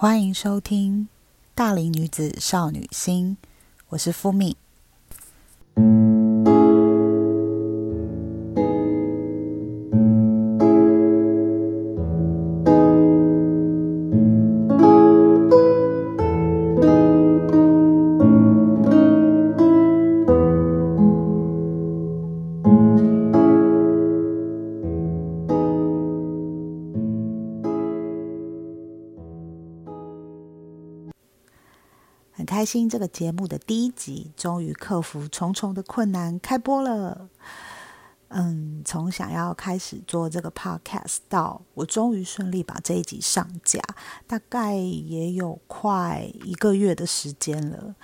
[0.00, 1.02] 欢迎收听
[1.54, 3.36] 《大龄女子少女心》，
[3.90, 4.56] 我是敷米。
[32.60, 37.30] 开心，这个节目的第一集终于克服重重的困难开播了。
[38.28, 43.80] 嗯，从想要开始做这个 podcast 到我终于顺利把这一集上架，
[44.26, 47.94] 大概也有快一个月的时间了。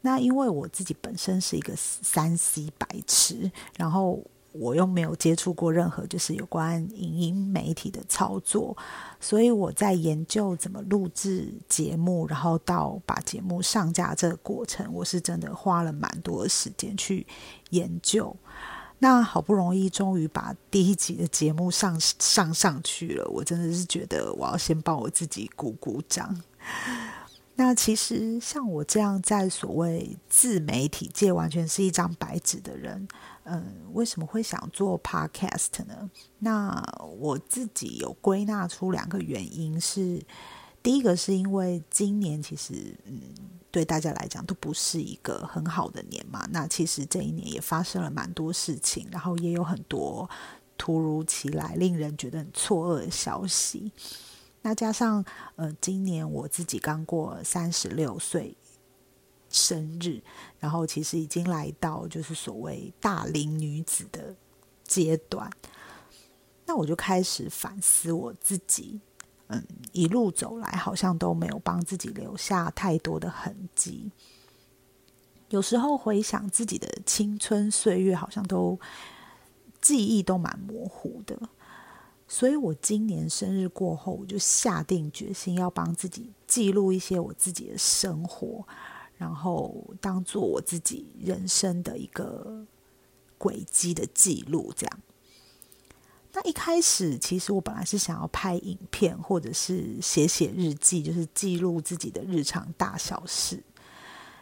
[0.00, 4.20] 那因为我自己本身是一个三 C 白痴，然后
[4.52, 8.76] 我又没有接触过任何就是有关影音媒体的操作，
[9.20, 17.26] 所以我在研究怎么录制节目，然后到把节目上架这个过程，我是真的花了蛮多的时间去
[17.70, 18.34] 研究。
[18.98, 26.38] 那好不容易终于把第一集的节目上上上去了，我真的是觉得我要先帮我自己鼓鼓掌。
[27.60, 33.06] 那其实像我这样在所谓自媒体界完全是一张白纸的人，
[33.44, 36.10] 嗯，为什么会想做 podcast 呢？
[36.38, 36.82] 那
[37.18, 40.24] 我自己有归纳出两个原因，是
[40.82, 43.20] 第一个是因为今年其实嗯。
[43.72, 46.44] 对大家来讲都不是一个很好的年嘛。
[46.50, 50.28] 那其实这一年也发生了蛮多事情，然后也有很多
[50.76, 53.92] 突如其来、令人觉得很错愕的消息。
[54.62, 55.24] 那加上
[55.56, 58.56] 呃，今年我自己刚过三十六岁
[59.48, 60.22] 生日，
[60.58, 64.34] 然后其实已经来到就是所谓大龄女子的
[64.84, 65.50] 阶段，
[66.66, 69.00] 那我就开始反思我自己。
[69.52, 74.12] 嗯，一路走来好像都没有帮自己留下太多的痕迹。
[75.48, 78.78] 有时候回想自己的青春岁月，好像都
[79.80, 81.36] 记忆都蛮模糊的。
[82.32, 88.64] 所以我今年生日过后，我就下定决心要帮自己记录一些我自己的生活，
[89.18, 92.64] 然后当做我自己人生的一个
[93.36, 95.00] 轨迹的记录，这样。
[96.32, 103.60] 那一开始，其实我本来是想要拍影片，或者是写写日记，就是记录自己的日常大小事。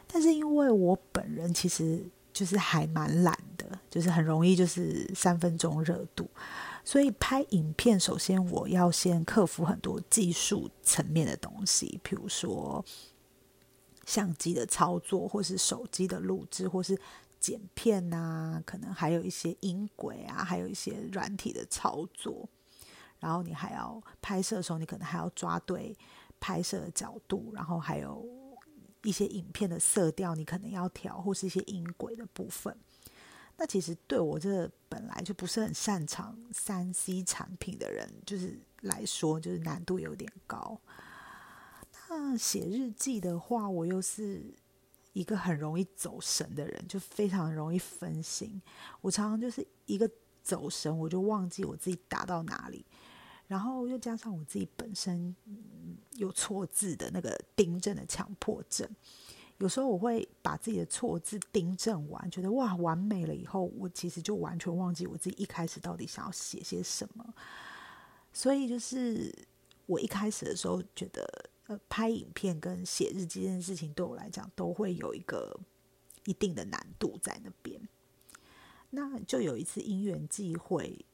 [0.06, 6.28] 但是因为我本人其实就是还蛮懒的，就是很容易就是三分钟热度，
[6.88, 12.82] 所以拍影片，首先我要先克服很多技术层面的东西，比如说
[14.06, 16.98] 相机的操作，或是手机的录制，或是。
[17.40, 22.48] 剪片啊，可能还有一些音轨啊，还有一些软体的操作，
[23.20, 25.96] 然后你还要拍摄的时候，你可能还要抓对
[26.40, 28.26] 拍摄的角度，然后还有
[29.04, 32.76] 一些影片的色调，你可能要调，或是一些音轨的部分。
[33.56, 34.68] 那其实对我这
[34.98, 40.80] 本来就不是很擅长三 C 产品的人，就是来说，就是难度有点高。
[42.08, 44.54] 那写日记的话，我又是。
[45.14, 48.62] 一个很容易走神的人，就非常容易分心。
[49.00, 50.08] 我常常就是一个
[50.44, 52.86] 走神，我就忘记我自己打到哪里。
[53.48, 55.34] 然后又加上我自己本身
[56.12, 58.88] 有错字的那个订正的强迫症，
[59.58, 67.34] 有时候我会把自己的错字订正完，觉得哇完美了以后，我其实就完全忘记我自己一开始到底想要写些什么。
[68.32, 69.32] 所以就是
[69.86, 71.50] 我一开始的时候觉得。
[71.68, 75.54] 呃，拍影片跟写日记这件事情对我来讲都会有一个
[76.24, 77.78] 一定的难度在那边。
[78.88, 81.04] 那就有一次因缘际会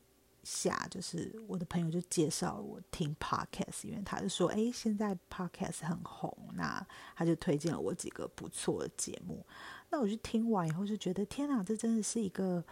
[0.44, 9.44] 下，就是我的朋友就介绍我听 podcast，因为他就说，哎，现在 podcast 很红，那他就推荐了我几个不错的节目。
[9.90, 12.64] 那我就听完以后就觉得，天哪，这真的是一个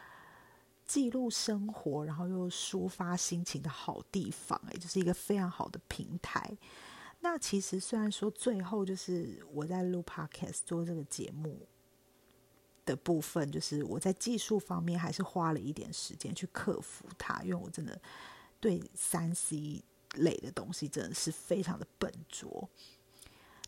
[0.87, 6.57] 记录生活，然后又抒发心情的好地方，哎，就是一个非常好的平台。
[7.21, 11.61] 那其实虽然说最后就是我在录 podcast 做这个节目
[12.85, 18.01] 的部分，就是我在技术方面还是花了一点时间去克服它，因为我真的
[18.61, 19.83] 对三 C
[20.15, 22.69] 类的东西真的是非常的笨拙。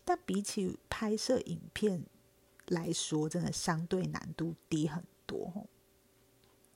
[0.03, 2.03] 但比起拍摄影片
[2.67, 5.67] 来说，真的相对难度低很多。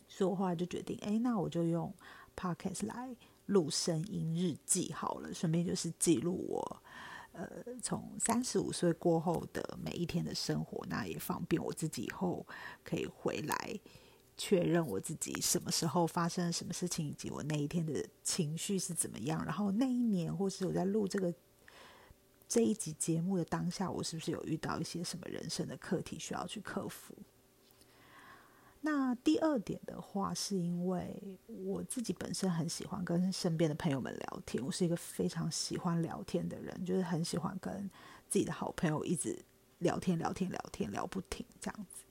[0.08, 1.94] 所以我后来就决定，哎，那我就用
[2.36, 3.16] podcast 来。
[3.50, 6.84] 录声音日记好了，顺便就是记录我，
[7.40, 12.46] 呃，从三十五岁过后的每一天的生活，那也方便我自己以后
[12.84, 13.80] 可以回来
[14.36, 19.44] 确认我自己什么时候发生了什么事情，以及我那一天的情绪是怎么样。
[19.46, 21.34] 然后那一年，或是我在录这个
[22.48, 27.14] 这一集节目的当下，我是不是有遇到一些什么人生的课题需要去克服？
[28.82, 37.90] 那第二点的话，是因为我自己本身很喜欢跟身边的朋友们聊天，我是一个非常喜欢聊天的人，就是很喜欢跟
[38.30, 39.38] 自己的好朋友一直
[39.80, 42.04] 聊天、聊天、聊天，聊不停这样子。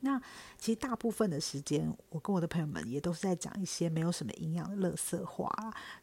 [0.00, 0.20] 那
[0.58, 5.50] 其实大部分的时间，我跟我的朋友们也都是在讲一些没有什么营养的乐色话，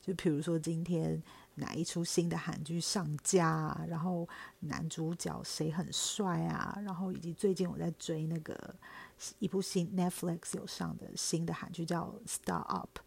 [0.01, 1.21] 就比如说今天
[1.56, 4.27] 哪一出新的韩剧上架，然后
[4.59, 8.75] 男主角谁很帅啊，然后以及最近我在追那个
[9.39, 13.00] 一部新 Netflix 有上的新的韩剧叫《Star Up》，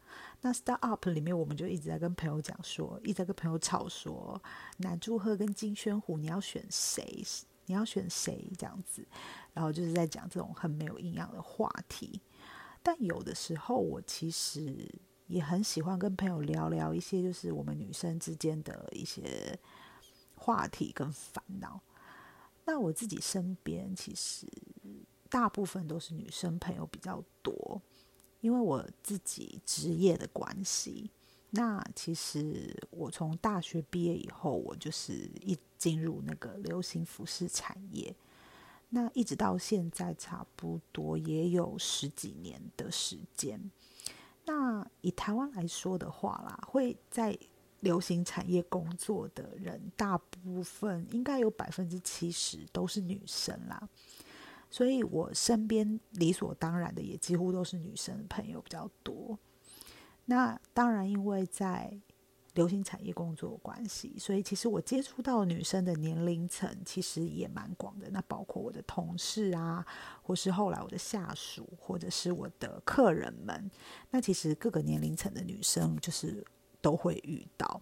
[0.43, 4.41] 那《Star Up》里面我们就一直在跟朋友讲说，一直在跟朋友吵说，
[4.79, 7.25] 男祝贺跟金宣虎你要选谁？
[7.67, 9.06] 你要选谁这样子，
[9.55, 12.20] 然后就是在讲这种很没有营养的话题。
[12.82, 14.87] 但有的时候，我其实
[15.26, 19.59] 也很喜欢跟朋友聊聊一些，就是我们女生之间的一些
[20.35, 21.81] 话题跟烦恼。
[22.67, 24.47] 那我自己身边其实
[25.29, 27.81] 大部分都是女生朋友比较多，
[28.41, 31.11] 因为我自己职业的关系。
[31.50, 38.15] 那其实我从大学毕业以后，我就是一进入那个流行服饰产业，
[38.88, 43.71] 那一直到现在差不多也有十几年的时间。
[44.46, 47.37] 那以台湾来说的话啦，会在
[47.81, 53.88] 流行产业工作的人，大部分应该有百分之七十都是女生啦，
[54.70, 59.38] 所以我身边理所当然的也几乎都是女生朋友比较多。
[60.26, 61.99] 那当然，因为在
[62.54, 68.08] 流行产业工作关系，所以其实我接触到女生的年龄层其实也蛮广的。
[68.10, 69.84] 那包括我的同事啊，
[70.22, 73.70] 或是后来我的下属，或者是我的客人们。
[74.10, 76.44] 那其实各个年龄层的女生就是
[76.80, 77.80] 都会遇到。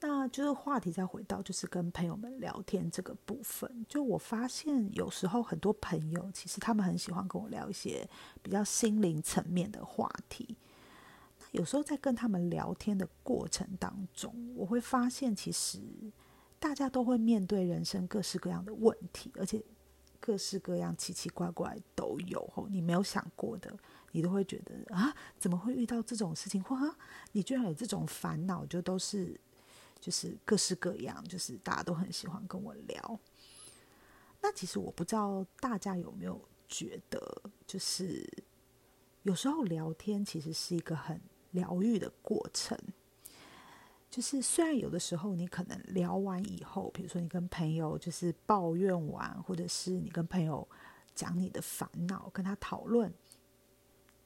[0.00, 3.84] 那就是话题再回到，就是跟朋友们聊天这个部分。
[3.88, 8.08] 就我发现，有时候很多朋友其实他们很喜欢跟我聊一些
[8.42, 10.56] 比较心灵层面的话题。
[11.56, 15.80] 有时候在跟他们聊天的过程当中，我会发现，其实
[16.58, 19.62] 大家都会面对人生各式各样的问题，而且
[20.20, 22.46] 各式各样奇奇怪怪都有。
[22.54, 23.76] 吼，你没有想过的，
[24.12, 26.62] 你都会觉得啊，怎么会遇到这种事情？
[26.62, 26.96] 或啊，
[27.32, 29.40] 你居然有这种烦恼，就都是。
[29.98, 33.18] 就是各式各样，就是大家都很喜欢跟我聊。
[34.42, 36.38] 那其实我不知道大家有没有
[36.68, 38.30] 觉得，就是
[39.22, 41.18] 有时候聊天其实是一个很
[41.56, 42.78] 疗愈的过程。
[44.08, 50.66] 就是虽然有的时候你可能聊完以后，比如说你跟朋友就是抱怨完，或者是你跟朋友
[51.14, 53.12] 讲你的烦恼，跟他讨论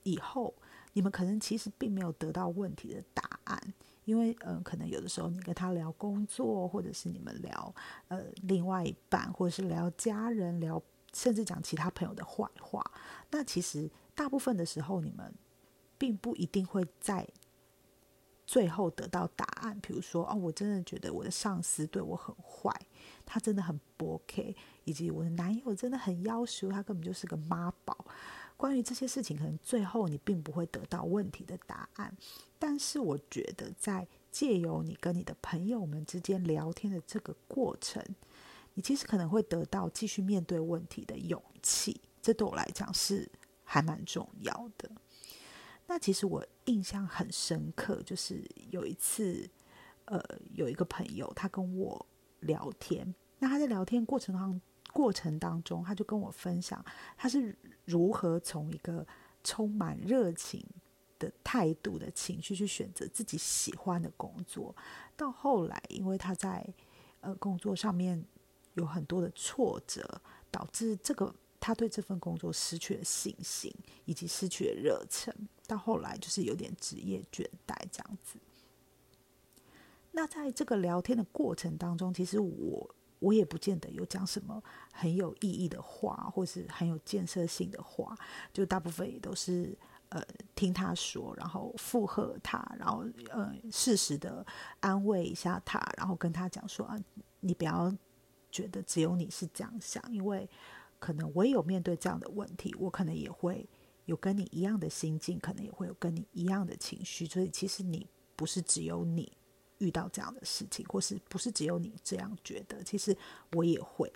[0.02, 0.54] 以后，
[0.92, 3.74] 你们可能其实并没有得到问题的答案。
[4.04, 7.74] 因为，嗯，可能有的时候你跟他聊工作，或者是你们聊，
[8.08, 10.82] 呃，另外一半，或者是聊家人，聊
[11.12, 12.84] 甚至讲其他朋友的坏话。
[13.30, 15.32] 那其实大部分的时候，你们
[16.00, 17.28] 并不一定会在
[18.46, 19.78] 最后得到答案。
[19.80, 22.74] 比如说，哦，我真的觉得我的上司对我很坏，
[23.26, 28.06] 他真的很不 OK，以及我的男友真的很要求，他根本就是个妈宝。
[28.56, 32.16] 关于这些事情，可能最后你并不会得到问题的答案，
[32.58, 38.02] 但是我觉得在借由你跟你的朋友们之间聊天的这个过程，
[38.74, 43.30] 你其实可能会得到继续面对问题的勇气，这对我来讲是
[43.64, 44.90] 还蛮重要的。
[45.90, 49.50] 那其实我印象很深刻，就是有一次，
[50.04, 50.22] 呃，
[50.54, 52.06] 有一个朋友他跟我
[52.38, 54.60] 聊天，那他在聊天过程当。
[54.92, 56.84] 过程当中，他就跟我分享
[57.16, 59.06] 他是如何从一个
[59.44, 60.66] 充满热情
[61.16, 64.74] 的态度的情绪去选择自己喜欢的工作，
[65.16, 66.66] 到后来，因为他在
[67.20, 68.20] 呃工作上面
[68.74, 70.20] 有很多的挫折，
[70.50, 73.72] 导致这个他对这份工作失去了信心，
[74.06, 75.32] 以及失去了热忱，
[75.66, 78.38] 到后来就是有点职业倦怠这样子。
[80.12, 82.94] 那在这个聊天的过程当中，其实我。
[83.20, 84.62] 我也不见得有讲什么
[84.94, 88.16] 很有意义的话，或是很有建设性的话，
[88.50, 89.76] 就大部分也都是
[90.08, 90.22] 呃
[90.54, 94.46] 听他说，然后附和他，然后呃适时的
[94.80, 96.98] 安慰一下他，然后跟他讲说啊，
[97.40, 97.94] 你不要
[98.50, 100.48] 觉得只有你是这样想，因为
[101.00, 103.68] 可能我也有面对这样的问题，我可能也会
[104.04, 109.32] 有跟你一样的心境，可能也会有跟你一样的情绪，所以其实你不是只有你。
[109.80, 112.84] 遇到这样的事情，或是不是只有你这样觉得？
[112.84, 113.16] 其实
[113.52, 114.12] 我也会。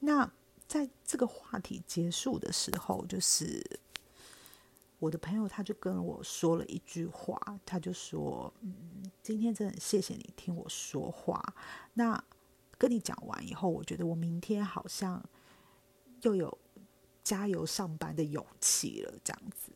[0.00, 0.28] 那
[0.66, 3.64] 在这个话题结束的时候，就是
[4.98, 8.74] 我的朋友他就跟我说了一句话，他就说：“嗯，
[9.22, 11.40] 今天真的很谢谢你听我说话。
[11.94, 12.20] 那
[12.76, 15.24] 跟你讲完以后，我觉得我明天好像
[16.26, 16.58] 又有
[17.22, 19.72] 加油上班的勇气了。”这样子。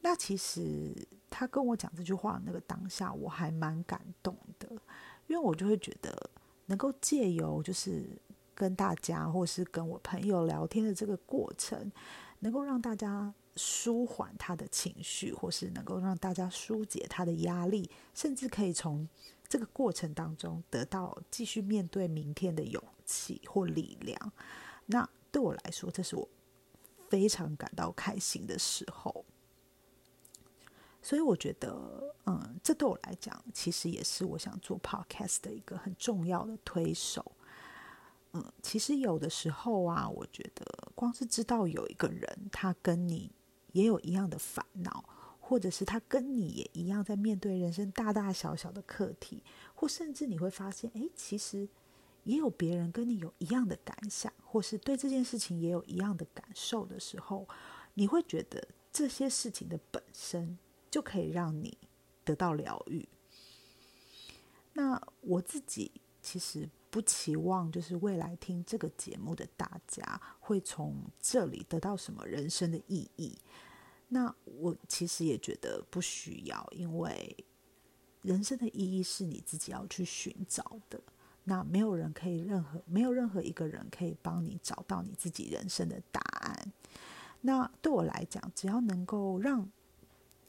[0.00, 0.94] 那其实
[1.28, 4.68] 他跟我讲这句话那个当下，我还蛮感动的，
[5.26, 6.30] 因为我就会觉得
[6.66, 8.08] 能够借由就是
[8.54, 11.90] 跟大家或是跟我朋友聊天的这个过程，
[12.38, 13.34] 能够让大家。
[13.60, 19.08] 舒缓他的情绪，或是能够让大家疏解他的压力，甚至可以从
[19.48, 24.32] 这个过程当中得到继续面对明天的勇气或力量。
[24.88, 26.28] 那对我来说，这是我
[27.08, 29.24] 非常感到开心的时候。
[31.00, 37.32] 所以我觉得，嗯，这对我来讲，其实也是我想做 podcast 的一个很重要的推手。
[38.32, 43.30] 嗯，其实有的时候啊，我觉得光是知道有一个人，他跟你。
[43.72, 45.04] 也有一样的烦恼，
[45.38, 51.68] 或者是他跟你也一样在面对人生大大小小的课题，或甚至你会发现，哎，其实
[52.28, 57.48] 也有别人跟你有一样的感想，或是对这件事情也有一样的感受的时候，
[57.94, 60.58] 你会觉得这些事情的本身
[60.90, 61.78] 就可以让你
[62.24, 63.08] 得到疗愈。
[64.74, 73.38] 那我自己其实不期望，就是未来听这个节目的大家会从这里得到什么人生的意义。
[74.08, 77.34] 那我其实也觉得不需要，因为
[78.20, 81.00] 人生的意义是你自己要去寻找的。
[81.48, 86.72] 那没有人可以任何没有任何一个人可以帮你找到你自己人生的答案。
[87.40, 89.68] 那对我来讲，只要能够让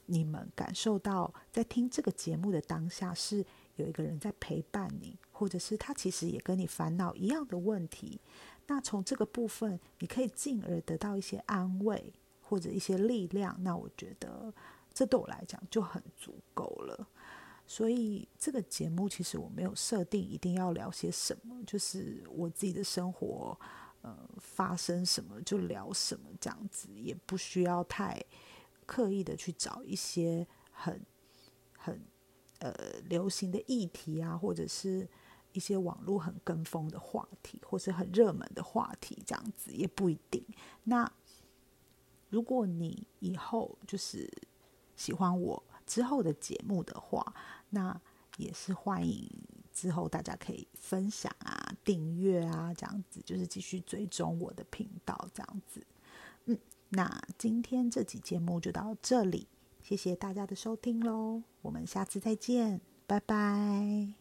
[0.06, 3.44] 你们感受到，在听这个节目的当下是
[3.76, 8.20] 有一个人在陪伴你，或者是他其实也跟你烦恼一样的问题，
[8.66, 12.12] 那从这个部分你可以进而得到一些安慰。
[12.42, 14.52] 或者一些力量，那我觉得
[14.92, 17.06] 这对我来讲就很足够了。
[17.70, 23.56] 所以这个节目其实我没有设定一定要聊些什么，就是我自己的生活，
[24.02, 28.20] 呃，发生什么就聊什么这样子，也不需要太
[28.86, 31.00] 刻意的去找一些很
[31.78, 32.04] 很
[32.58, 32.74] 呃
[33.08, 35.08] 流行的议题啊，或者是
[35.52, 40.44] 一些网络很跟风的话题，或是很热门的话题这样子，也不一定。
[40.82, 41.08] 那
[42.30, 44.28] 如果你以后就是
[44.96, 47.34] 喜欢我之后的节目的话，
[47.70, 48.00] 那
[48.36, 49.28] 也是欢迎
[49.72, 55.84] 之后大家可以分享啊、订阅啊，这样子就是继续追踪我的频道这样子。
[56.44, 56.56] 嗯，
[56.90, 59.48] 那今天这集节目就到这里，
[59.82, 64.19] 谢谢大家的收听喽，我们下次再见，拜拜。